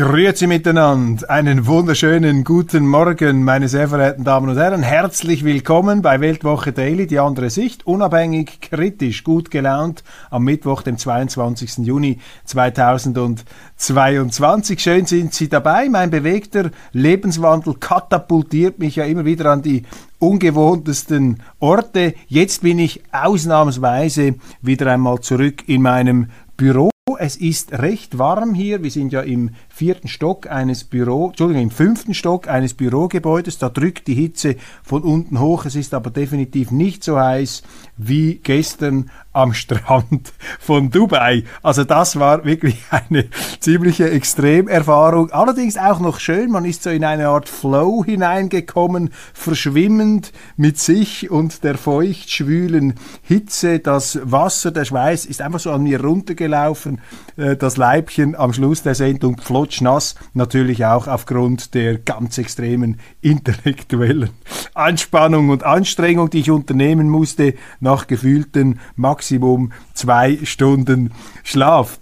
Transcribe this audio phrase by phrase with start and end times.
[0.00, 1.28] Grüezi miteinander.
[1.28, 4.82] Einen wunderschönen guten Morgen, meine sehr verehrten Damen und Herren.
[4.82, 7.86] Herzlich willkommen bei Weltwoche Daily, die andere Sicht.
[7.86, 11.86] Unabhängig, kritisch, gut gelaunt am Mittwoch, dem 22.
[11.86, 14.80] Juni 2022.
[14.80, 15.90] Schön sind Sie dabei.
[15.90, 19.82] Mein bewegter Lebenswandel katapultiert mich ja immer wieder an die
[20.18, 22.14] ungewohntesten Orte.
[22.26, 26.90] Jetzt bin ich ausnahmsweise wieder einmal zurück in meinem Büro.
[27.18, 28.82] Es ist recht warm hier.
[28.82, 33.56] Wir sind ja im vierten Stock eines Büro, Entschuldigung, im fünften Stock eines Bürogebäudes.
[33.56, 35.64] Da drückt die Hitze von unten hoch.
[35.64, 37.62] Es ist aber definitiv nicht so heiß
[37.96, 41.44] wie gestern am Strand von Dubai.
[41.62, 43.28] Also das war wirklich eine
[43.60, 45.30] ziemliche Extremerfahrung.
[45.30, 46.50] Allerdings auch noch schön.
[46.50, 52.94] Man ist so in eine Art Flow hineingekommen, verschwimmend mit sich und der feucht schwülen
[53.22, 53.78] Hitze.
[53.78, 57.00] Das Wasser, der Schweiß ist einfach so an mir runtergelaufen.
[57.36, 59.40] Äh, das Leibchen am Schluss der Sendung
[59.70, 60.16] flotschnass.
[60.34, 64.30] Natürlich auch aufgrund der ganz extremen intellektuellen
[64.74, 71.12] Anspannung und Anstrengung, die ich unternehmen musste nach gefühlten Maximum zwei Stunden
[71.44, 71.98] Schlaf.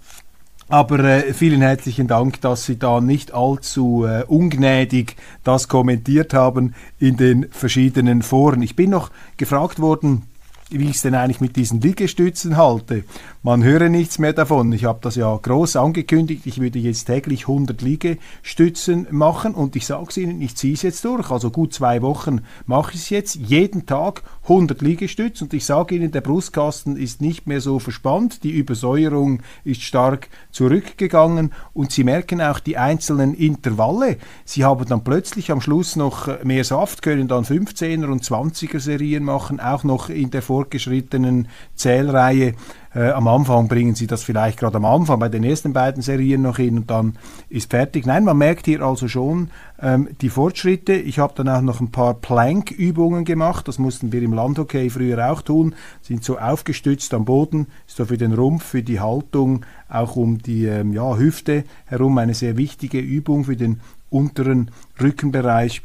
[0.71, 6.75] Aber äh, vielen herzlichen Dank, dass Sie da nicht allzu äh, ungnädig das kommentiert haben
[6.99, 8.61] in den verschiedenen Foren.
[8.61, 10.23] Ich bin noch gefragt worden,
[10.69, 13.03] wie ich es denn eigentlich mit diesen Liegestützen halte.
[13.41, 14.73] Man höre nichts mehr davon.
[14.73, 16.45] Ich habe das ja groß angekündigt.
[16.45, 20.81] Ich würde jetzt täglich 100 Liegestützen machen und ich sage es Ihnen, ich ziehe es
[20.81, 21.31] jetzt durch.
[21.31, 23.35] Also gut zwei Wochen mache ich es jetzt.
[23.35, 28.43] Jeden Tag 100 Liegestützen und ich sage Ihnen, der Brustkasten ist nicht mehr so verspannt.
[28.43, 34.17] Die Übersäuerung ist stark zurückgegangen und Sie merken auch die einzelnen Intervalle.
[34.43, 39.23] Sie haben dann plötzlich am Schluss noch mehr Saft, können dann 15er und 20er Serien
[39.23, 42.55] machen, auch noch in der fortgeschrittenen Zählreihe.
[42.93, 46.41] Äh, am Anfang bringen sie das vielleicht gerade am Anfang bei den ersten beiden Serien
[46.41, 47.17] noch hin und dann
[47.47, 48.05] ist fertig.
[48.05, 50.93] Nein, man merkt hier also schon ähm, die Fortschritte.
[50.93, 53.67] Ich habe dann auch noch ein paar Plank-Übungen gemacht.
[53.67, 55.75] Das mussten wir im Landhockey früher auch tun.
[56.01, 60.39] Sind so aufgestützt am Boden, ist so für den Rumpf, für die Haltung, auch um
[60.39, 65.83] die ähm, ja, Hüfte herum eine sehr wichtige Übung für den unteren Rückenbereich.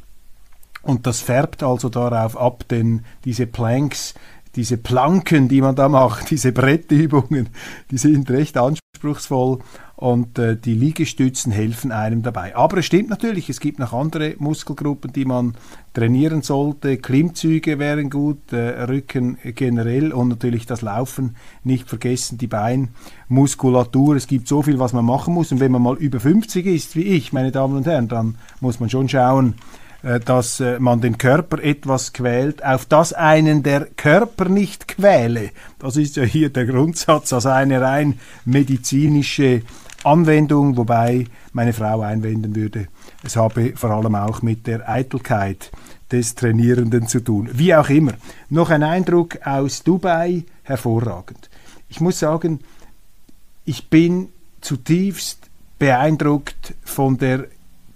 [0.85, 4.15] Und das färbt also darauf ab, denn diese Planks
[4.57, 7.49] diese Planken, die man da macht, diese Brettübungen,
[7.91, 9.59] die sind recht anspruchsvoll
[9.97, 12.57] und äh, die Liegestützen helfen einem dabei.
[12.57, 15.55] Aber es stimmt natürlich, es gibt noch andere Muskelgruppen, die man
[15.93, 16.97] trainieren sollte.
[16.97, 24.17] Klimmzüge wären gut, äh, Rücken generell und natürlich das Laufen nicht vergessen, die Beinmuskulatur.
[24.17, 26.97] Es gibt so viel, was man machen muss und wenn man mal über 50 ist,
[26.97, 29.55] wie ich, meine Damen und Herren, dann muss man schon schauen,
[30.25, 35.51] dass äh, man den Körper etwas quält, auf das einen der Körper nicht quäle.
[35.79, 39.63] Das ist ja hier der Grundsatz, also eine rein medizinische
[40.05, 42.89] Anwendung, wobei meine Frau einwenden würde,
[43.23, 45.71] es habe vor allem auch mit der Eitelkeit
[46.13, 47.49] des Trainierenden zu tun.
[47.55, 48.13] Wie auch immer.
[48.51, 51.49] Noch ein Eindruck aus Dubai, hervorragend.
[51.89, 52.61] Ich muss sagen,
[53.65, 54.29] ich bin
[54.61, 55.49] zutiefst
[55.79, 57.47] beeindruckt von der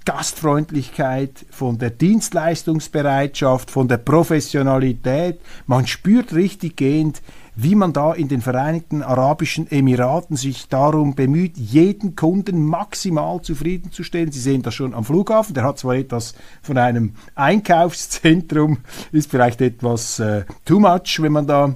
[0.08, 5.38] Gastfreundlichkeit, von der Dienstleistungsbereitschaft, von der Professionalität.
[5.66, 7.20] Man spürt richtig gehend,
[7.54, 14.32] wie man da in den Vereinigten Arabischen Emiraten sich darum bemüht, jeden Kunden maximal zufriedenzustellen.
[14.32, 16.32] Sie sehen das schon am Flughafen, der hat zwar etwas
[16.62, 18.78] von einem Einkaufszentrum,
[19.12, 21.74] ist vielleicht etwas äh, too much, wenn man da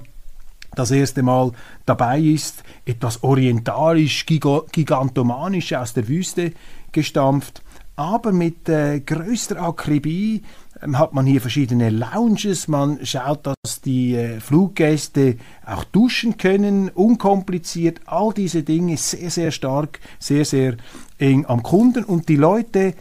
[0.73, 1.51] das erste Mal
[1.85, 6.53] dabei ist, etwas orientalisch, gigantomanisch aus der Wüste
[6.91, 7.61] gestampft
[7.95, 10.41] aber mit äh, größter Akribie
[10.81, 12.67] ähm, hat man hier verschiedene Lounges.
[12.67, 18.01] Man schaut, dass die äh, Fluggäste auch duschen können, unkompliziert.
[18.05, 20.77] All diese Dinge sehr, sehr stark, sehr, sehr
[21.17, 22.95] eng am Kunden und die Leute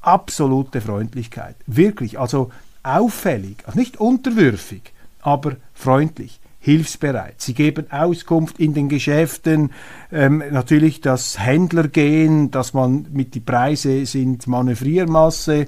[0.00, 1.56] absolute Freundlichkeit.
[1.66, 2.50] Wirklich, also
[2.82, 7.40] auffällig, also nicht unterwürfig, aber freundlich hilfsbereit.
[7.40, 9.72] Sie geben Auskunft in den Geschäften,
[10.10, 15.66] ähm, natürlich das Händlergehen, dass man mit die Preise sind Manövriermasse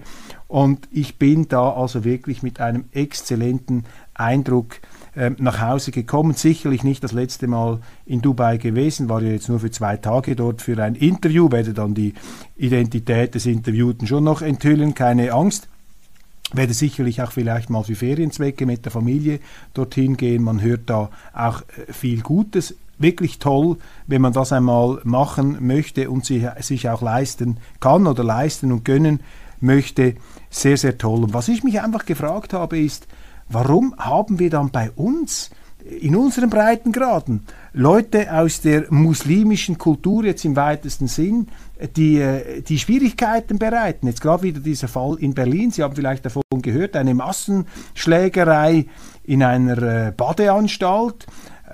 [0.48, 3.84] Und ich bin da also wirklich mit einem exzellenten
[4.14, 4.80] Eindruck
[5.14, 6.34] äh, nach Hause gekommen.
[6.34, 10.36] Sicherlich nicht das letzte Mal in Dubai gewesen, war ja jetzt nur für zwei Tage
[10.36, 12.14] dort für ein Interview, werde dann die
[12.56, 15.68] Identität des Interviewten schon noch enthüllen, keine Angst
[16.52, 19.38] werde sicherlich auch vielleicht mal für Ferienzwecke mit der Familie
[19.74, 20.42] dorthin gehen.
[20.42, 22.74] Man hört da auch äh, viel Gutes.
[23.00, 28.70] Wirklich toll, wenn man das einmal machen möchte und sich auch leisten kann oder leisten
[28.72, 29.20] und gönnen
[29.60, 30.14] möchte.
[30.50, 31.24] Sehr, sehr toll.
[31.24, 33.06] Und was ich mich einfach gefragt habe, ist,
[33.48, 35.50] warum haben wir dann bei uns
[35.82, 41.48] in unseren Breitengraden Leute aus der muslimischen Kultur jetzt im weitesten Sinn,
[41.96, 44.06] die, äh, die Schwierigkeiten bereiten.
[44.06, 48.86] Jetzt gerade wieder dieser Fall in Berlin, Sie haben vielleicht davon gehört, eine Massenschlägerei
[49.24, 51.26] in einer äh, Badeanstalt,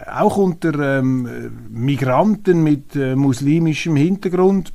[0.07, 4.73] auch unter ähm, Migranten mit äh, muslimischem Hintergrund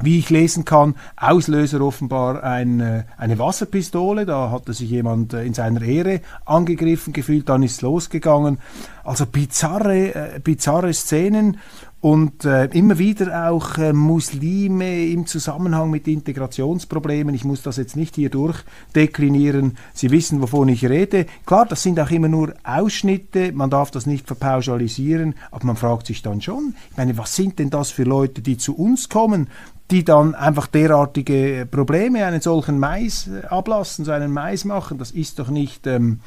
[0.00, 4.26] wie ich lesen kann, Auslöser offenbar ein, äh, eine Wasserpistole.
[4.26, 8.58] Da hatte sich jemand äh, in seiner Ehre angegriffen gefühlt, dann ist es losgegangen.
[9.04, 11.58] Also bizarre, äh, bizarre Szenen
[12.00, 17.34] und äh, immer wieder auch äh, Muslime im Zusammenhang mit Integrationsproblemen.
[17.34, 19.76] Ich muss das jetzt nicht hier durchdeklinieren.
[19.94, 21.26] Sie wissen, wovon ich rede.
[21.44, 23.52] Klar, das sind auch immer nur Ausschnitte.
[23.52, 25.34] Man darf das nicht verpauschalisieren.
[25.50, 28.56] Aber man fragt sich dann schon, ich meine, was sind denn das für Leute, die
[28.56, 29.48] zu uns kommen?
[29.90, 35.10] die dann einfach derartige Probleme, einen solchen Mais äh, ablassen, so einen Mais machen, das
[35.10, 36.20] ist doch nicht, ähm,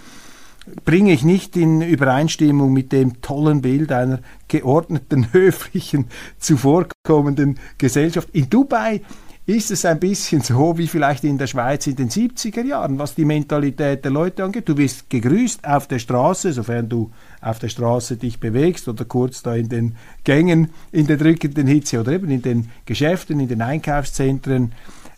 [0.86, 6.06] bringe ich nicht in Übereinstimmung mit dem tollen Bild einer geordneten, höflichen,
[6.40, 8.30] zuvorkommenden Gesellschaft.
[8.32, 9.02] In Dubai
[9.48, 13.16] ist es ein bisschen so wie vielleicht in der Schweiz in den 70er Jahren, was
[13.16, 14.70] die Mentalität der Leute angeht.
[14.70, 17.12] Du wirst gegrüßt auf der Straße, sofern du
[17.42, 22.00] auf der Straße dich bewegst oder kurz da in den Gängen in der drückenden Hitze
[22.00, 24.74] oder eben in den Geschäften, in den Einkaufszentren.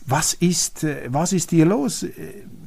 [0.06, 2.06] Was ist, äh, was ist hier los?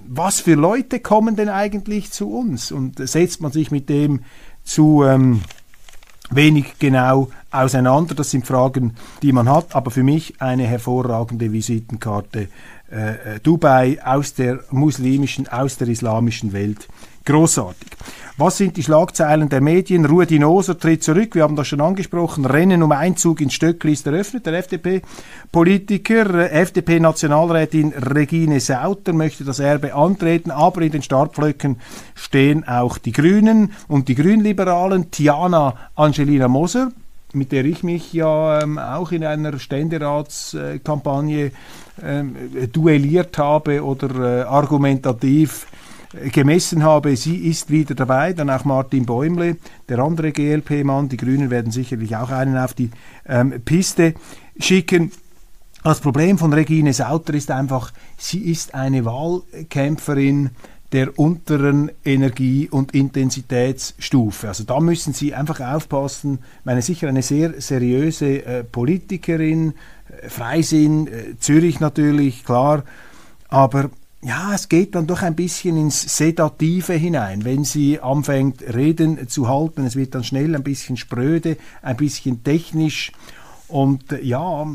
[0.09, 2.73] Was für Leute kommen denn eigentlich zu uns?
[2.73, 4.21] Und setzt man sich mit dem
[4.65, 5.43] zu ähm,
[6.31, 8.15] wenig genau auseinander?
[8.15, 12.49] Das sind Fragen, die man hat, aber für mich eine hervorragende Visitenkarte.
[12.91, 16.89] Äh, äh Dubai aus der muslimischen, aus der islamischen Welt.
[17.27, 17.89] Großartig.
[18.39, 20.05] Was sind die Schlagzeilen der Medien?
[20.05, 22.45] Rudi Noser tritt zurück, wir haben das schon angesprochen.
[22.45, 24.47] Rennen um Einzug ins Stöckli ist eröffnet.
[24.47, 31.81] Der FDP-Politiker, FDP-Nationalrätin Regine Sauter möchte das Erbe antreten, aber in den Startpflöcken
[32.15, 35.11] stehen auch die Grünen und die Grünliberalen.
[35.11, 36.93] Tiana Angelina Moser,
[37.33, 41.51] mit der ich mich ja ähm, auch in einer Ständeratskampagne
[42.05, 42.37] ähm,
[42.71, 45.67] duelliert habe oder äh, argumentativ
[46.33, 49.57] gemessen habe, sie ist wieder dabei, dann auch Martin Bäumle,
[49.89, 52.91] der andere GLP-Mann, die Grünen werden sicherlich auch einen auf die
[53.27, 54.15] ähm, Piste
[54.59, 55.13] schicken.
[55.83, 60.51] Das Problem von Regine Sauter ist einfach, sie ist eine Wahlkämpferin
[60.93, 64.49] der unteren Energie- und Intensitätsstufe.
[64.49, 66.39] Also da müssen Sie einfach aufpassen.
[66.61, 69.75] Ich meine, sicher eine sehr seriöse äh, Politikerin,
[70.23, 72.85] äh, Freisinn, äh, Zürich natürlich, klar,
[73.49, 73.91] aber
[74.23, 79.49] ja, es geht dann doch ein bisschen ins Sedative hinein, wenn sie anfängt, Reden zu
[79.49, 79.85] halten.
[79.85, 83.13] Es wird dann schnell ein bisschen spröde, ein bisschen technisch
[83.69, 84.67] und äh, ja,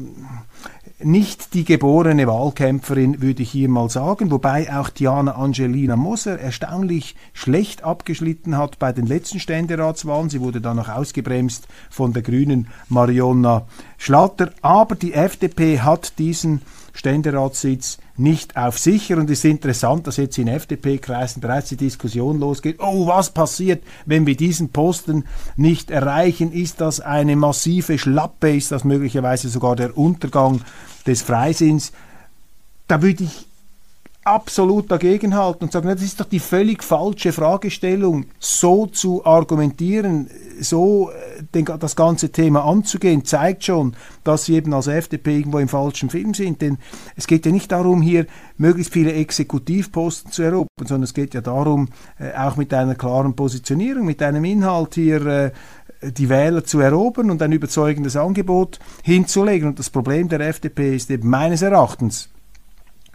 [1.00, 7.16] nicht die geborene Wahlkämpferin, würde ich hier mal sagen, wobei auch Diana Angelina Moser erstaunlich
[7.34, 10.30] schlecht abgeschlitten hat bei den letzten Ständeratswahlen.
[10.30, 13.66] Sie wurde dann noch ausgebremst von der grünen Marionna
[13.98, 14.52] Schlatter.
[14.62, 16.62] Aber die FDP hat diesen
[16.94, 19.18] Ständeratssitz nicht auf sicher.
[19.18, 23.84] Und es ist interessant, dass jetzt in FDP-Kreisen bereits die Diskussion losgeht, oh, was passiert,
[24.06, 26.52] wenn wir diesen Posten nicht erreichen?
[26.52, 28.56] Ist das eine massive Schlappe?
[28.56, 30.62] Ist das möglicherweise sogar der Untergang
[31.06, 31.92] des Freisinns?
[32.88, 33.48] Da würde ich
[34.24, 41.10] absolut dagegenhalten und sagen, das ist doch die völlig falsche Fragestellung, so zu argumentieren, so
[41.54, 46.12] äh, das ganze Thema anzugehen, zeigt schon, dass sie eben als FDP irgendwo im falschen
[46.12, 46.62] Film sind.
[46.62, 46.78] Denn
[47.16, 51.42] es geht ja nicht darum, hier möglichst viele Exekutivposten zu erobern, sondern es geht ja
[51.42, 55.52] darum, äh, auch mit einer klaren Positionierung, mit einem Inhalt hier äh,
[56.04, 59.70] die Wähler zu erobern und ein überzeugendes Angebot hinzulegen.
[59.70, 62.31] Und das Problem der FDP ist eben meines Erachtens,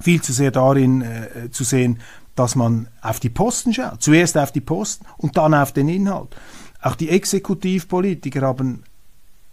[0.01, 2.01] viel zu sehr darin äh, zu sehen,
[2.35, 4.03] dass man auf die Posten schaut.
[4.03, 6.37] Zuerst auf die Posten und dann auf den Inhalt.
[6.81, 8.85] Auch die Exekutivpolitiker haben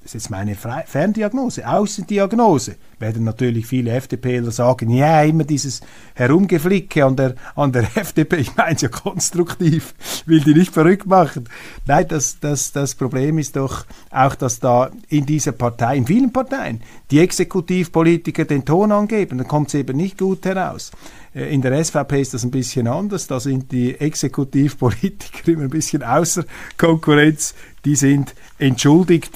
[0.03, 5.79] das ist jetzt meine Ferndiagnose, Außendiagnose, werden natürlich viele FDPler sagen, ja, immer dieses
[6.13, 9.95] Herumgeflicke an der, an der FDP, ich meine es ja konstruktiv,
[10.25, 11.47] will die nicht verrückt machen.
[11.85, 16.33] Nein, das, das, das Problem ist doch auch, dass da in dieser Partei, in vielen
[16.33, 20.91] Parteien, die Exekutivpolitiker den Ton angeben, dann kommt es eben nicht gut heraus.
[21.33, 23.27] Äh, in der SVP ist das ein bisschen anders.
[23.27, 26.43] Da sind die Exekutivpolitiker immer ein bisschen außer
[26.77, 27.55] Konkurrenz.
[27.85, 29.31] Die sind entschuldigt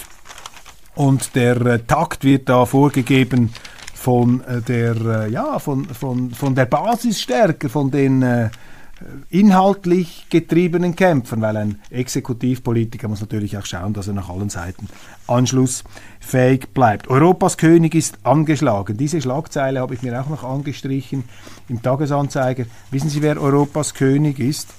[0.98, 3.54] und der äh, Takt wird da vorgegeben
[3.94, 8.50] von äh, der äh, ja von, von, von der Basisstärke, von den
[9.30, 14.88] inhaltlich getriebenen Kämpfern, weil ein Exekutivpolitiker muss natürlich auch schauen, dass er nach allen Seiten
[15.27, 17.08] anschlussfähig bleibt.
[17.08, 18.98] Europas König ist angeschlagen.
[18.98, 21.25] Diese Schlagzeile habe ich mir auch noch angestrichen
[21.70, 22.66] im Tagesanzeiger.
[22.89, 24.70] Wissen Sie, wer Europas König ist?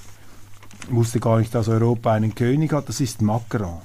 [0.88, 2.88] Ich wusste gar nicht, dass Europa einen König hat.
[2.88, 3.82] Das ist Macron.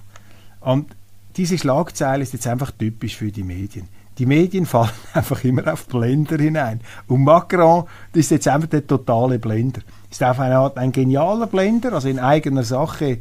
[0.61, 0.87] Und
[1.35, 3.87] diese Schlagzeile ist jetzt einfach typisch für die Medien.
[4.17, 6.81] Die Medien fallen einfach immer auf Blender hinein.
[7.07, 9.81] Und Macron ist jetzt einfach der totale Blender.
[10.09, 13.19] Ist auf eine Art ein genialer Blender, also in eigener Sache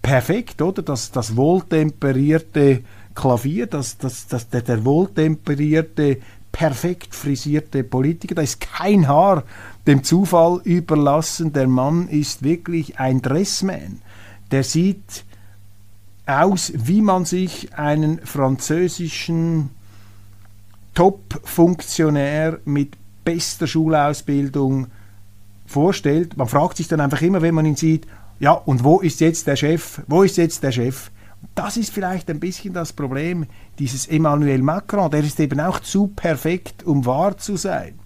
[0.00, 0.82] perfekt, oder?
[0.82, 2.82] Das, das wohltemperierte
[3.14, 6.18] Klavier, das, das, das, der, der wohltemperierte,
[6.50, 8.34] perfekt frisierte Politiker.
[8.34, 9.44] Da ist kein Haar
[9.86, 11.52] dem Zufall überlassen.
[11.52, 14.02] Der Mann ist wirklich ein Dressman.
[14.50, 15.24] Der sieht
[16.26, 19.70] aus, wie man sich einen französischen
[20.94, 24.88] Top-Funktionär mit bester Schulausbildung
[25.66, 26.36] vorstellt.
[26.36, 28.06] Man fragt sich dann einfach immer, wenn man ihn sieht,
[28.40, 30.02] ja, und wo ist jetzt der Chef?
[30.06, 31.10] Wo ist jetzt der Chef?
[31.54, 33.46] Das ist vielleicht ein bisschen das Problem
[33.78, 35.10] dieses Emmanuel Macron.
[35.10, 37.98] Der ist eben auch zu perfekt, um wahr zu sein.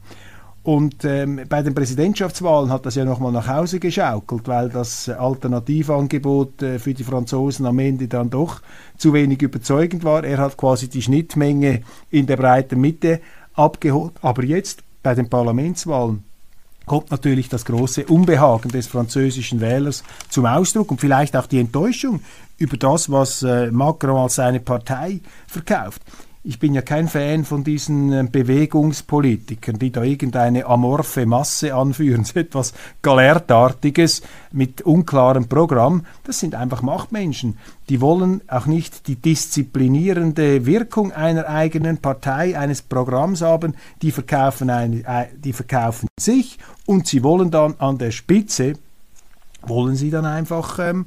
[0.66, 6.60] Und ähm, bei den Präsidentschaftswahlen hat das ja nochmal nach Hause geschaukelt, weil das Alternativangebot
[6.60, 8.62] äh, für die Franzosen am Ende dann doch
[8.98, 10.24] zu wenig überzeugend war.
[10.24, 13.20] Er hat quasi die Schnittmenge in der breiten Mitte
[13.54, 14.14] abgeholt.
[14.22, 16.24] Aber jetzt bei den Parlamentswahlen
[16.84, 22.22] kommt natürlich das große Unbehagen des französischen Wählers zum Ausdruck und vielleicht auch die Enttäuschung
[22.58, 26.02] über das, was äh, Macron als seine Partei verkauft
[26.48, 32.24] ich bin ja kein Fan von diesen äh, Bewegungspolitikern, die da irgendeine amorphe Masse anführen,
[32.24, 32.72] so etwas
[33.02, 34.22] Galertartiges
[34.52, 36.06] mit unklarem Programm.
[36.22, 37.58] Das sind einfach Machtmenschen.
[37.88, 43.74] Die wollen auch nicht die disziplinierende Wirkung einer eigenen Partei, eines Programms haben.
[44.02, 48.74] Die verkaufen, eine, äh, die verkaufen sich und sie wollen dann an der Spitze,
[49.62, 51.06] wollen sie dann einfach ähm,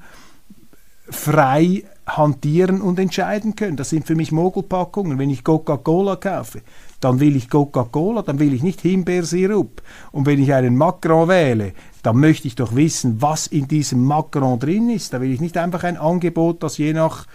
[1.09, 1.85] frei
[2.17, 3.77] hantieren und entscheiden können.
[3.77, 5.17] Das sind für mich Mogelpackungen.
[5.17, 6.61] Wenn ich Coca-Cola kaufe,
[6.99, 9.81] dann will ich Coca-Cola, dann will ich nicht Himbeersirup.
[10.11, 11.73] Und wenn ich einen Macron wähle,
[12.03, 15.13] dann möchte ich doch wissen, was in diesem Macron drin ist.
[15.13, 17.25] Da will ich nicht einfach ein Angebot, das je nach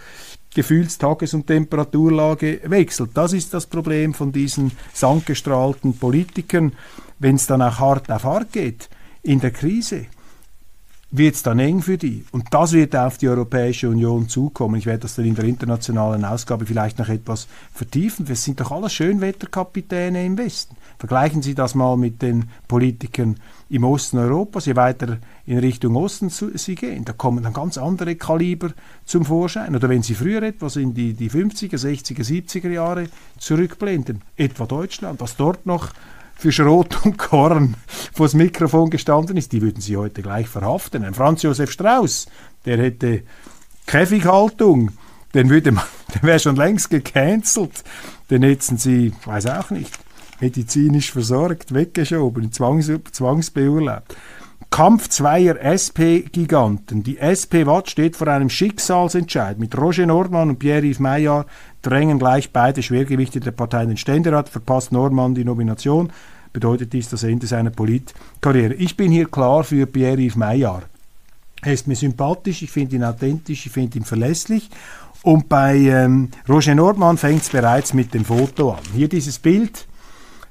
[0.53, 3.11] Gefühls-, Tages- und Temperaturlage wechselt.
[3.13, 6.73] Das ist das Problem von diesen sandgestrahlten Politikern,
[7.19, 8.89] wenn es dann auch hart auf hart geht
[9.21, 10.05] in der Krise
[11.11, 12.25] wird es dann eng für die.
[12.31, 14.75] Und das wird auf die Europäische Union zukommen.
[14.75, 18.27] Ich werde das dann in der internationalen Ausgabe vielleicht noch etwas vertiefen.
[18.27, 20.75] Wir sind doch alle Schönwetterkapitäne im Westen.
[20.97, 23.37] Vergleichen Sie das mal mit den Politikern
[23.69, 24.65] im Osten Europas.
[24.65, 28.71] Je weiter in Richtung Osten Sie gehen, da kommen dann ganz andere Kaliber
[29.05, 29.75] zum Vorschein.
[29.75, 33.07] Oder wenn Sie früher etwas in die, die 50er, 60er, 70er Jahre
[33.37, 35.91] zurückblenden, etwa Deutschland, was dort noch
[36.35, 37.75] für Schrot und Korn
[38.13, 41.03] vor das Mikrofon gestanden ist, die würden sie heute gleich verhaften.
[41.03, 42.27] Ein Franz Josef Strauß,
[42.65, 43.23] der hätte
[43.87, 44.91] Käfighaltung,
[45.33, 47.83] den würde man, der wäre schon längst gecancelt.
[48.29, 49.91] Den hätten sie, weiß auch nicht,
[50.39, 54.15] medizinisch versorgt, weggeschoben, Zwangs, zwangsbeurlaubt.
[54.71, 57.03] Kampf zweier SP-Giganten.
[57.03, 59.57] Die SP Watt steht vor einem Schicksalsentscheid.
[59.57, 61.47] Mit Roger Nordmann und Pierre-Yves Maillard
[61.85, 64.49] drängen gleich beide Schwergewichte der Partei in den Ständerat.
[64.49, 66.11] Verpasst Nordmann die Nomination,
[66.51, 68.73] bedeutet dies das Ende seiner Politkarriere.
[68.73, 70.85] Ich bin hier klar für Pierre-Yves Maillard.
[71.61, 74.69] Er ist mir sympathisch, ich finde ihn authentisch, ich finde ihn verlässlich.
[75.23, 78.83] Und bei ähm, Roger Nordmann fängt es bereits mit dem Foto an.
[78.93, 79.87] Hier dieses Bild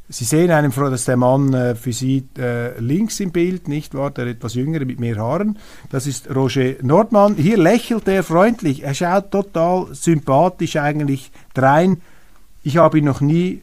[0.09, 4.11] Sie sehen einem, dass der Mann äh, für Sie äh, links im Bild, nicht wahr,
[4.11, 5.59] der etwas jüngere mit mehr Haaren,
[5.91, 7.37] das ist Roger Nordmann.
[7.37, 12.03] Hier lächelt er freundlich, er schaut total sympathisch eigentlich drein.
[12.63, 13.63] Ich habe ihn noch nie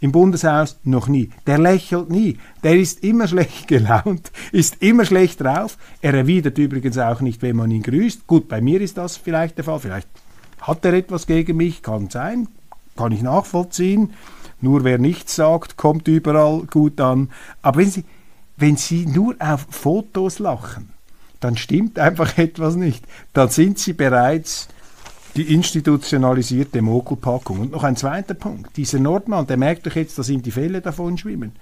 [0.00, 1.30] Im Bundeshaus noch nie.
[1.46, 2.38] Der lächelt nie.
[2.62, 5.78] Der ist immer schlecht gelaunt, ist immer schlecht drauf.
[6.02, 8.26] Er erwidert übrigens auch nicht, wenn man ihn grüßt.
[8.26, 9.80] Gut, bei mir ist das vielleicht der Fall.
[9.80, 10.08] Vielleicht
[10.60, 12.48] hat er etwas gegen mich, kann sein,
[12.96, 14.12] kann ich nachvollziehen.
[14.60, 17.30] Nur wer nichts sagt, kommt überall gut an.
[17.62, 18.04] Aber wenn Sie,
[18.56, 20.90] wenn Sie nur auf Fotos lachen,
[21.40, 23.04] dann stimmt einfach etwas nicht.
[23.32, 24.68] Dann sind Sie bereits
[25.36, 27.60] die institutionalisierte Mogelpackung.
[27.60, 28.76] Und noch ein zweiter Punkt.
[28.76, 31.52] Dieser Nordmann, der merkt doch jetzt, dass ihm die Fälle davon schwimmen.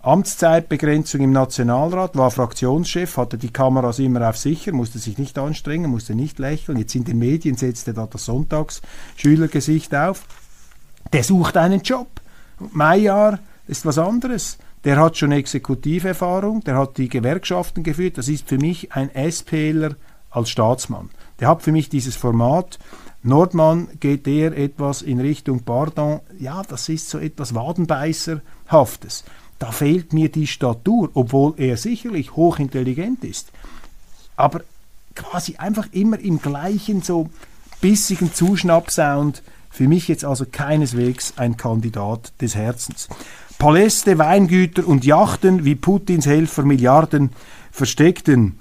[0.00, 5.90] Amtszeitbegrenzung im Nationalrat, war Fraktionschef, hatte die Kameras immer auf sicher, musste sich nicht anstrengen,
[5.90, 6.76] musste nicht lächeln.
[6.76, 10.24] Jetzt in den Medien setzt er da das Sonntagsschülergesicht auf.
[11.12, 12.08] Der sucht einen Job.
[12.72, 14.58] Meier ist was anderes.
[14.84, 18.18] Der hat schon Exekutiverfahrung, der hat die Gewerkschaften geführt.
[18.18, 19.94] Das ist für mich ein SPler
[20.32, 21.10] als Staatsmann.
[21.40, 22.78] Der hat für mich dieses Format.
[23.22, 26.20] Nordmann geht eher etwas in Richtung Pardon.
[26.38, 29.24] Ja, das ist so etwas Wadenbeißerhaftes.
[29.58, 33.52] Da fehlt mir die Statur, obwohl er sicherlich hochintelligent ist.
[34.34, 34.62] Aber
[35.14, 37.30] quasi einfach immer im gleichen so
[37.80, 39.42] bissigen Zuschnappsound.
[39.70, 43.08] Für mich jetzt also keineswegs ein Kandidat des Herzens.
[43.58, 47.30] Paläste, Weingüter und Yachten, wie Putins Helfer Milliarden
[47.70, 48.58] versteckten.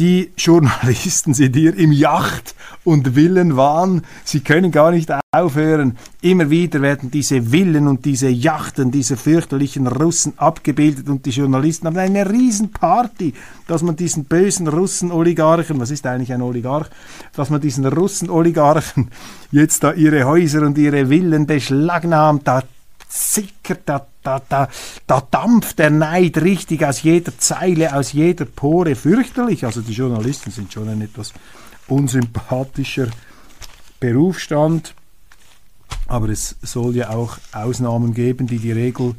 [0.00, 4.02] Die Journalisten sind hier im Yacht- und Villenwahn.
[4.24, 5.96] Sie können gar nicht aufhören.
[6.20, 11.86] Immer wieder werden diese Villen und diese Yachten dieser fürchterlichen Russen abgebildet und die Journalisten
[11.86, 13.34] haben eine Riesenparty,
[13.68, 16.88] dass man diesen bösen Russen-Oligarchen, was ist eigentlich ein Oligarch,
[17.32, 19.12] dass man diesen Russen-Oligarchen
[19.52, 22.48] jetzt da ihre Häuser und ihre Villen beschlagnahmt.
[22.48, 22.64] Da
[23.08, 24.68] sickert, da, da, da,
[25.06, 28.96] da dampft der Neid richtig aus jeder Zeile, aus jeder Pore.
[28.96, 29.64] Fürchterlich.
[29.64, 31.32] Also die Journalisten sind schon ein etwas
[31.86, 33.08] unsympathischer
[34.00, 34.94] Berufsstand.
[36.08, 39.14] Aber es soll ja auch Ausnahmen geben, die die Regel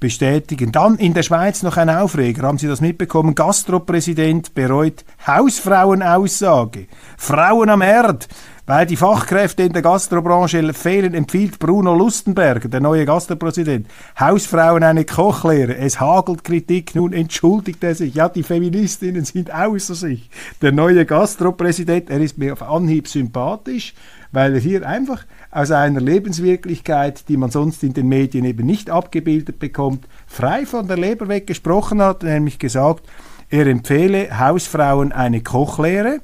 [0.00, 0.72] bestätigen.
[0.72, 2.42] Dann in der Schweiz noch ein Aufreger.
[2.42, 3.34] Haben Sie das mitbekommen?
[3.34, 6.86] Gastropräsident bereut Hausfrauenaussage.
[7.16, 8.28] Frauen am Herd.
[8.68, 13.86] Weil die Fachkräfte in der Gastrobranche fehlen, empfiehlt Bruno Lustenberger, der neue Gastropräsident,
[14.18, 15.76] Hausfrauen eine Kochlehre.
[15.76, 16.96] Es hagelt Kritik.
[16.96, 18.16] Nun entschuldigt er sich.
[18.16, 20.28] Ja, die Feministinnen sind außer sich.
[20.62, 23.94] Der neue Gastropräsident, er ist mir auf Anhieb sympathisch,
[24.32, 28.90] weil er hier einfach aus einer Lebenswirklichkeit, die man sonst in den Medien eben nicht
[28.90, 33.06] abgebildet bekommt, frei von der Leber weg gesprochen hat, nämlich gesagt,
[33.48, 36.18] er empfehle Hausfrauen eine Kochlehre.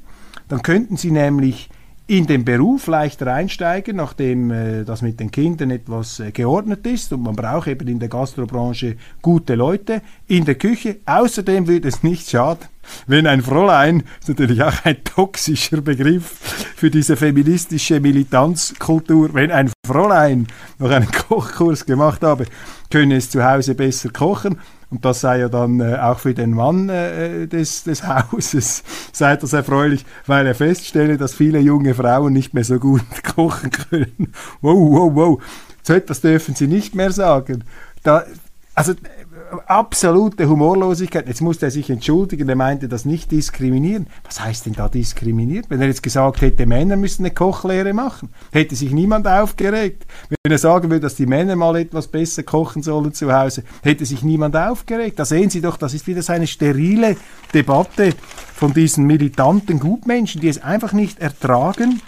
[0.49, 1.69] Dann könnten sie nämlich
[2.07, 7.13] in den Beruf leichter einsteigen, nachdem äh, das mit den Kindern etwas äh, geordnet ist
[7.13, 10.97] und man braucht eben in der Gastrobranche gute Leute in der Küche.
[11.05, 12.67] Außerdem würde es nicht schaden,
[13.07, 16.25] wenn ein Fräulein, ist natürlich auch ein toxischer Begriff
[16.75, 20.47] für diese feministische Militanzkultur, wenn ein Fräulein
[20.79, 22.45] noch einen Kochkurs gemacht habe,
[22.89, 24.59] könne es zu Hause besser kochen
[24.93, 29.35] und das sei ja dann äh, auch für den Mann äh, des, des Hauses, sei
[29.35, 33.01] das erfreulich, weil er feststelle, dass viele junge Frauen nicht mehr so gut
[33.35, 34.33] kochen können.
[34.61, 35.43] Wow, wow, wow.
[35.81, 37.63] So etwas dürfen sie nicht mehr sagen.
[38.03, 38.23] Da,
[38.75, 38.93] also
[39.67, 41.27] absolute Humorlosigkeit.
[41.27, 44.07] Jetzt musste er sich entschuldigen, er meinte das nicht diskriminieren.
[44.23, 45.69] Was heißt denn da diskriminiert?
[45.69, 50.05] Wenn er jetzt gesagt hätte, Männer müssen eine Kochlehre machen, hätte sich niemand aufgeregt.
[50.29, 54.05] Wenn er sagen würde, dass die Männer mal etwas besser kochen sollen zu Hause, hätte
[54.05, 55.19] sich niemand aufgeregt.
[55.19, 57.15] Da sehen Sie doch, das ist wieder so eine sterile
[57.53, 58.13] Debatte
[58.55, 62.01] von diesen militanten Gutmenschen, die es einfach nicht ertragen,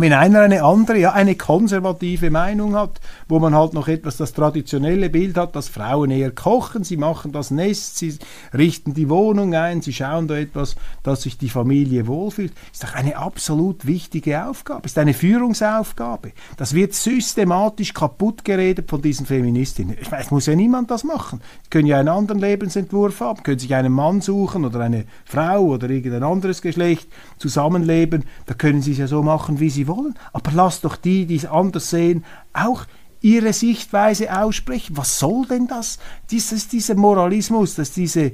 [0.00, 4.32] wenn einer eine andere, ja, eine konservative Meinung hat, wo man halt noch etwas das
[4.32, 8.18] traditionelle Bild hat, dass Frauen eher kochen, sie machen das Nest, sie
[8.56, 12.94] richten die Wohnung ein, sie schauen da etwas, dass sich die Familie wohlfühlt, ist doch
[12.94, 16.32] eine absolut wichtige Aufgabe, ist eine Führungsaufgabe.
[16.56, 19.96] Das wird systematisch kaputt geredet von diesen Feministinnen.
[20.00, 21.40] Ich weiß, muss ja niemand das machen.
[21.64, 25.60] Sie können ja einen anderen Lebensentwurf haben, können sich einen Mann suchen oder eine Frau
[25.66, 27.08] oder irgendein anderes Geschlecht
[27.38, 29.89] zusammenleben, da können sie es ja so machen, wie sie wollen.
[30.32, 32.86] Aber lasst doch die, die es anders sehen, auch
[33.20, 34.96] ihre Sichtweise aussprechen.
[34.96, 35.98] Was soll denn das?
[36.30, 38.32] Dieses, dieser Moralismus, dass diese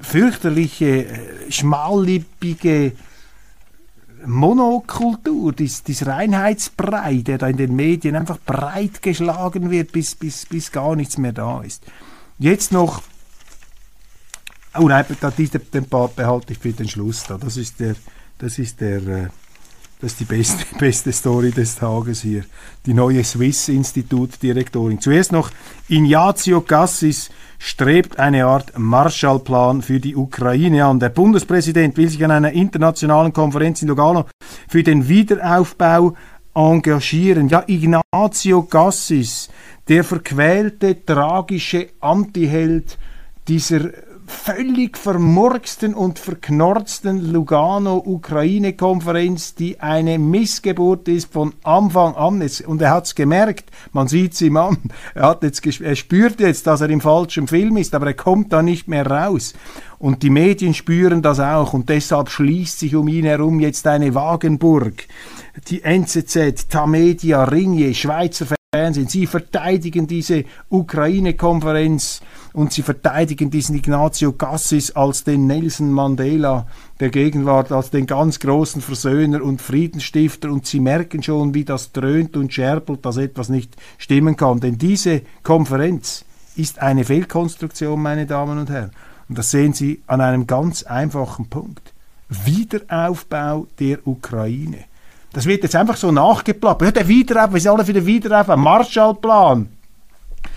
[0.00, 2.92] fürchterliche, äh, schmallippige
[4.26, 10.44] Monokultur, dies, dies Reinheitsbrei, der da in den Medien einfach breit geschlagen wird, bis, bis,
[10.46, 11.82] bis gar nichts mehr da ist.
[12.38, 13.02] Jetzt noch
[14.78, 15.04] Oh nein,
[15.74, 17.36] den Part behalte ich für den Schluss da.
[17.38, 17.96] Das ist der,
[18.38, 19.28] das ist der, äh,
[20.00, 22.44] das ist die beste, beste Story des Tages hier.
[22.86, 25.00] Die neue Swiss-Institut-Direktorin.
[25.00, 25.50] Zuerst noch
[25.88, 30.98] Ignazio Cassis strebt eine Art Marshallplan für die Ukraine an.
[30.98, 34.24] Der Bundespräsident will sich an einer internationalen Konferenz in Lugano
[34.68, 36.14] für den Wiederaufbau
[36.54, 37.48] engagieren.
[37.48, 39.50] Ja, Ignazio Cassis,
[39.88, 42.98] der verquälte, tragische Antiheld
[43.46, 43.90] dieser
[44.30, 52.42] völlig vermurksten und verknorzten Lugano-Ukraine-Konferenz, die eine Missgeburt ist von Anfang an.
[52.66, 54.78] Und er hat es gemerkt, man sieht es ihm an.
[55.14, 58.52] Er, hat jetzt, er spürt jetzt, dass er im falschen Film ist, aber er kommt
[58.52, 59.54] da nicht mehr raus.
[59.98, 64.14] Und die Medien spüren das auch und deshalb schließt sich um ihn herum jetzt eine
[64.14, 65.06] Wagenburg.
[65.68, 72.20] Die NZZ, Tamedia, Ringe, Schweizer Fernsehen, sie verteidigen diese Ukraine-Konferenz
[72.52, 76.68] und sie verteidigen diesen Ignazio Cassis als den Nelson Mandela
[77.00, 81.90] der Gegenwart, als den ganz großen Versöhner und Friedensstifter und sie merken schon, wie das
[81.90, 84.60] dröhnt und scherbelt, dass etwas nicht stimmen kann.
[84.60, 88.92] Denn diese Konferenz ist eine Fehlkonstruktion, meine Damen und Herren.
[89.28, 91.92] Und das sehen Sie an einem ganz einfachen Punkt.
[92.28, 94.84] Wiederaufbau der Ukraine.
[95.32, 96.88] Das wird jetzt einfach so nachgeplappert.
[96.88, 98.56] Ja, der Wiederaufbau, wir sind alle für den Wiederaufbau.
[98.56, 99.68] Marshallplan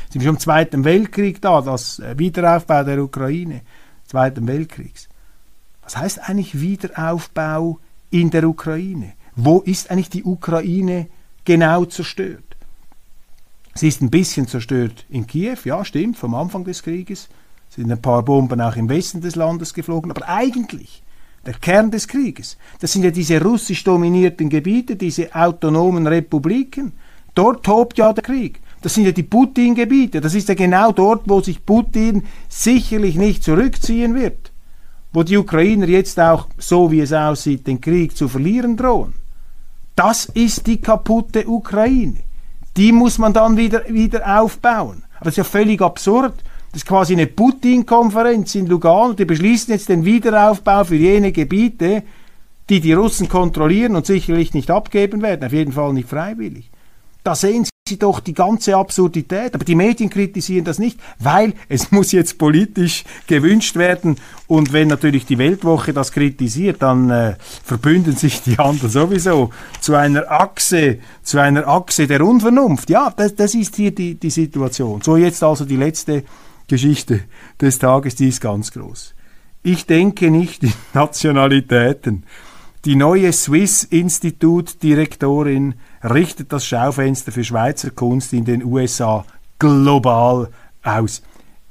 [0.09, 3.61] sind wir schon im Zweiten Weltkrieg da, das äh, Wiederaufbau der Ukraine,
[4.05, 5.09] Zweiten Weltkriegs.
[5.83, 9.13] Was heißt eigentlich Wiederaufbau in der Ukraine?
[9.35, 11.07] Wo ist eigentlich die Ukraine
[11.45, 12.43] genau zerstört?
[13.75, 17.27] Sie ist ein bisschen zerstört in Kiew, ja, stimmt, vom Anfang des Krieges.
[17.69, 21.02] Sind ein paar Bomben auch im Westen des Landes geflogen, aber eigentlich
[21.45, 26.93] der Kern des Krieges, das sind ja diese russisch dominierten Gebiete, diese autonomen Republiken.
[27.35, 28.61] Dort tobt ja der Krieg.
[28.81, 30.21] Das sind ja die Putin-Gebiete.
[30.21, 34.51] Das ist ja genau dort, wo sich Putin sicherlich nicht zurückziehen wird.
[35.13, 39.13] Wo die Ukrainer jetzt auch, so wie es aussieht, den Krieg zu verlieren drohen.
[39.95, 42.19] Das ist die kaputte Ukraine.
[42.75, 45.03] Die muss man dann wieder, wieder aufbauen.
[45.15, 46.42] Aber das ist ja völlig absurd.
[46.73, 49.13] Das ist quasi eine Putin-Konferenz in Lugano.
[49.13, 52.01] Die beschließen jetzt den Wiederaufbau für jene Gebiete,
[52.67, 55.45] die die Russen kontrollieren und sicherlich nicht abgeben werden.
[55.45, 56.71] Auf jeden Fall nicht freiwillig.
[57.23, 59.53] Da sehen Sie doch die ganze Absurdität.
[59.53, 64.15] Aber die Medien kritisieren das nicht, weil es muss jetzt politisch gewünscht werden.
[64.47, 69.93] Und wenn natürlich die Weltwoche das kritisiert, dann äh, verbünden sich die anderen sowieso zu
[69.93, 72.89] einer Achse, zu einer Achse der Unvernunft.
[72.89, 75.03] Ja, das, das ist hier die, die Situation.
[75.03, 76.23] So jetzt also die letzte
[76.73, 77.19] Geschichte
[77.61, 79.13] des Tages, die ist ganz groß.
[79.61, 82.23] Ich denke nicht in Nationalitäten.
[82.83, 89.23] Die neue Swiss Institut Direktorin richtet das Schaufenster für Schweizer Kunst in den USA
[89.59, 90.49] global
[90.81, 91.21] aus.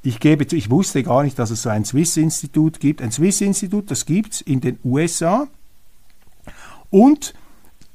[0.03, 3.01] Ich gebe zu, ich wusste gar nicht, dass es so ein Swiss-Institut gibt.
[3.01, 5.47] Ein Swiss-Institut, das gibt es in den USA.
[6.89, 7.33] Und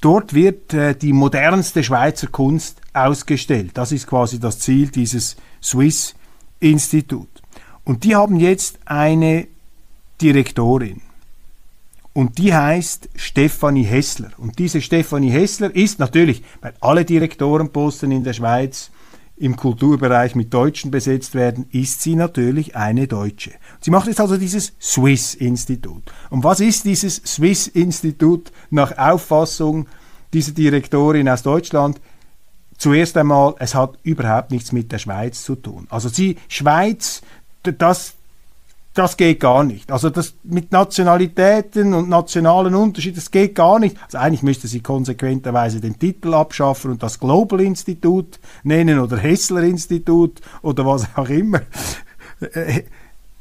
[0.03, 3.71] dort wird äh, die modernste Schweizer Kunst ausgestellt.
[3.79, 5.37] Das ist quasi das Ziel dieses
[6.59, 7.29] Swiss-Institut.
[7.85, 9.47] Und die haben jetzt eine
[10.21, 11.01] Direktorin.
[12.13, 14.31] Und die heißt Stefanie Hessler.
[14.39, 18.91] Und diese Stefanie Hessler ist natürlich, weil alle Direktorenposten in der Schweiz
[19.37, 23.53] im Kulturbereich mit Deutschen besetzt werden, ist sie natürlich eine Deutsche.
[23.81, 26.03] Sie macht jetzt also dieses Swiss-Institut.
[26.31, 29.87] Und was ist dieses Swiss-Institut nach Auffassung
[30.33, 32.01] dieser Direktorin aus Deutschland?
[32.79, 35.89] Zuerst einmal, es hat überhaupt nichts mit der Schweiz zu tun.
[35.91, 37.23] Also die Schweiz,
[37.65, 38.15] das,
[38.95, 39.91] das geht gar nicht.
[39.91, 43.97] Also das mit Nationalitäten und nationalen Unterschieden, das geht gar nicht.
[44.05, 49.63] Also eigentlich müsste sie konsequenterweise den Titel abschaffen und das Global Institut nennen oder Hessler
[49.63, 51.63] Institut oder was auch immer.
[52.41, 52.85] Äh,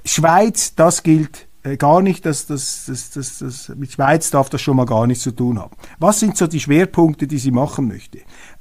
[0.03, 4.61] Schweiz, das gilt äh, gar nicht, das, das, das, das, das, mit Schweiz darf das
[4.61, 5.75] schon mal gar nichts zu tun haben.
[5.99, 8.19] Was sind so die Schwerpunkte, die sie machen möchte?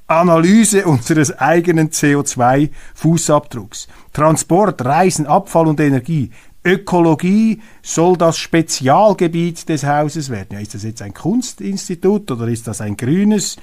[0.09, 6.31] Analyse unseres eigenen CO2-Fußabdrucks, Transport, Reisen, Abfall und Energie,
[6.65, 10.49] Ökologie soll das Spezialgebiet des Hauses werden.
[10.55, 13.57] Ja, ist das jetzt ein Kunstinstitut oder ist das ein grünes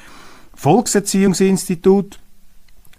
[0.56, 2.20] Volkserziehungsinstitut?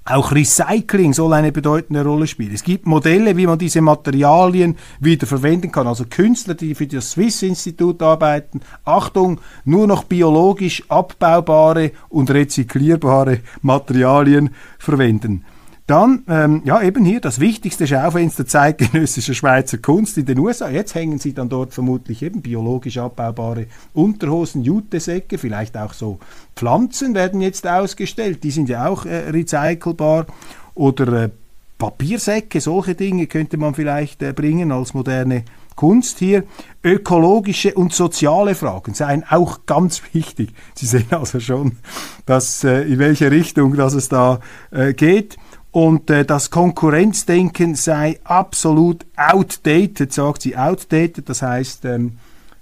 [0.06, 2.52] Auch Recycling soll eine bedeutende Rolle spielen.
[2.52, 5.86] Es gibt Modelle, wie man diese Materialien wieder verwenden kann.
[5.86, 14.50] Also Künstler, die für das Swiss-Institut arbeiten, Achtung, nur noch biologisch abbaubare und rezyklierbare Materialien
[14.78, 15.46] verwenden.
[15.86, 20.70] Dann, ähm, ja, eben hier das wichtigste Schaufenster zeitgenössischer Schweizer Kunst in den USA.
[20.70, 26.20] Jetzt hängen sie dann dort vermutlich eben biologisch abbaubare Unterhosen, Jutesäcke, vielleicht auch so
[26.56, 28.44] Pflanzen werden jetzt ausgestellt.
[28.44, 30.26] Die sind ja auch äh, recycelbar.
[30.74, 31.30] Oder äh,
[31.76, 35.44] Papiersäcke, solche Dinge könnte man vielleicht äh, bringen als moderne
[35.76, 36.44] Kunst hier.
[36.82, 40.54] Ökologische und soziale Fragen seien auch ganz wichtig.
[40.74, 41.76] Sie sehen also schon,
[42.24, 45.36] dass, äh, in welche Richtung dass es da äh, geht.
[45.74, 50.56] Und äh, das Konkurrenzdenken sei absolut outdated, sagt sie.
[50.56, 52.12] Outdated, das heißt ähm,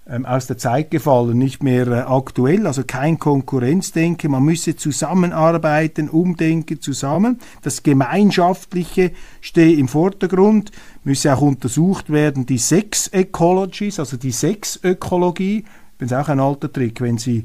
[0.09, 4.31] ähm, aus der Zeit gefallen, nicht mehr äh, aktuell, also kein Konkurrenzdenken.
[4.31, 7.39] Man müsse zusammenarbeiten, umdenken zusammen.
[7.61, 10.73] Das Gemeinschaftliche stehe im Vordergrund,
[11.05, 15.67] müsse auch untersucht werden, die Sex Ecologies, also die Sexökologie.
[15.99, 17.45] Das ist auch ein alter Trick, wenn Sie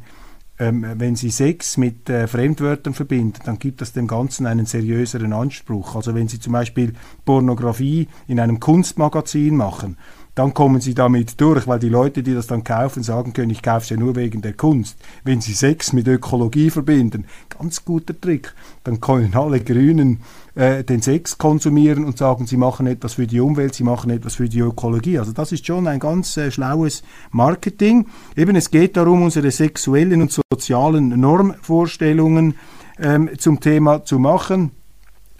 [0.60, 5.34] ähm, wenn Sie Sex mit äh, Fremdwörtern verbinden, dann gibt das dem Ganzen einen seriöseren
[5.34, 5.96] Anspruch.
[5.96, 6.94] Also wenn Sie zum Beispiel
[7.26, 9.98] Pornografie in einem Kunstmagazin machen,
[10.38, 13.64] dann kommen sie damit durch, weil die Leute, die das dann kaufen, sagen können, ich
[13.64, 14.96] kaufe es ja nur wegen der Kunst.
[15.24, 17.26] Wenn sie Sex mit Ökologie verbinden,
[17.58, 20.20] ganz guter Trick, dann können alle Grünen
[20.54, 24.36] äh, den Sex konsumieren und sagen, sie machen etwas für die Umwelt, sie machen etwas
[24.36, 25.18] für die Ökologie.
[25.18, 28.06] Also das ist schon ein ganz äh, schlaues Marketing.
[28.36, 32.54] Eben es geht darum, unsere sexuellen und sozialen Normvorstellungen
[33.00, 34.70] ähm, zum Thema zu machen.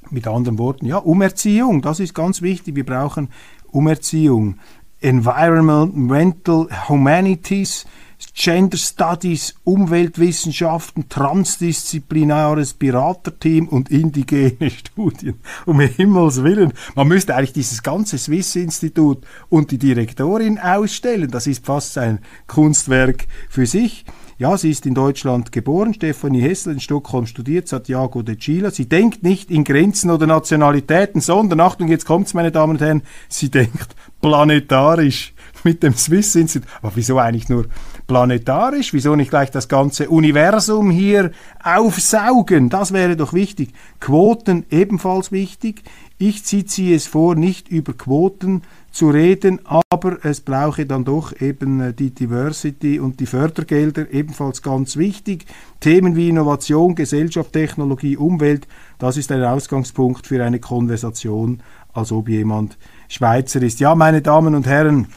[0.10, 2.76] Mit anderen Worten, ja, Umerziehung, das ist ganz wichtig.
[2.76, 3.28] Wir brauchen
[3.72, 4.56] Umerziehung.
[5.02, 7.86] Environmental Humanities,
[8.34, 15.40] Gender Studies, Umweltwissenschaften, transdisziplinares Beraterteam und indigene Studien.
[15.66, 21.30] Um Himmels Willen, man müsste eigentlich dieses ganze Swiss-Institut und die Direktorin ausstellen.
[21.32, 24.06] Das ist fast ein Kunstwerk für sich.
[24.40, 28.70] Ja, sie ist in Deutschland geboren, Stefanie Hessel in Stockholm studiert, Santiago de Chile.
[28.70, 33.02] Sie denkt nicht in Grenzen oder Nationalitäten, sondern, Achtung, jetzt kommt's, meine Damen und Herren,
[33.30, 36.72] sie denkt planetarisch mit dem Swiss Institute.
[36.82, 37.66] Aber wieso eigentlich nur
[38.08, 38.94] planetarisch?
[38.94, 41.32] Wieso nicht gleich das ganze Universum hier
[41.64, 42.70] aufsaugen?
[42.70, 43.74] Das wäre doch wichtig.
[44.00, 45.84] Quoten ebenfalls wichtig.
[46.20, 51.80] Ich ziehe es vor, nicht über Quoten zu reden, aber es brauche dann doch eben
[51.80, 55.46] äh, die Diversity und die Fördergelder ebenfalls ganz wichtig.
[55.80, 58.68] Themen wie Innovation, Gesellschaft, Technologie, Umwelt,
[58.98, 61.62] das ist ein Ausgangspunkt für eine Konversation,
[61.94, 63.80] als ob jemand Schweizer ist.
[63.80, 65.10] Ja, meine Damen und Herren,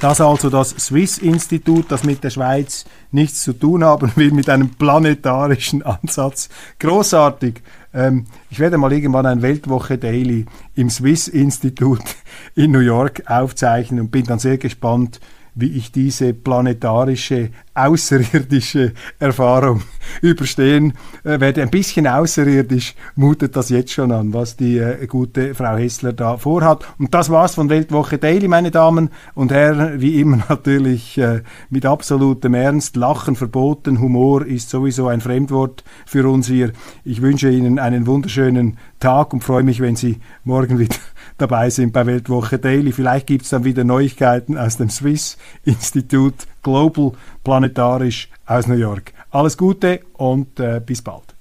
[0.00, 4.70] das also das Swiss-Institut, das mit der Schweiz nichts zu tun haben will, mit einem
[4.70, 6.48] planetarischen Ansatz.
[6.78, 7.62] Großartig.
[7.92, 12.02] Ähm, ich werde mal irgendwann ein Weltwoche Daily im Swiss-Institut
[12.54, 15.20] in New York aufzeichnen und bin dann sehr gespannt,
[15.58, 19.82] wie ich diese planetarische, außerirdische Erfahrung
[20.22, 20.92] überstehen
[21.24, 21.62] äh, werde.
[21.62, 26.36] Ein bisschen außerirdisch mutet das jetzt schon an, was die äh, gute Frau Hessler da
[26.36, 26.84] vorhat.
[26.98, 30.00] Und das war's von Weltwoche Daily, meine Damen und Herren.
[30.00, 32.94] Wie immer natürlich äh, mit absolutem Ernst.
[32.94, 34.00] Lachen verboten.
[34.00, 36.72] Humor ist sowieso ein Fremdwort für uns hier.
[37.04, 40.96] Ich wünsche Ihnen einen wunderschönen Tag und freue mich, wenn Sie morgen wieder
[41.38, 42.92] dabei sind bei Weltwoche Daily.
[42.92, 47.12] Vielleicht gibt es dann wieder Neuigkeiten aus dem Swiss Institute Global
[47.44, 49.12] Planetarisch aus New York.
[49.30, 51.37] Alles Gute und äh, bis bald.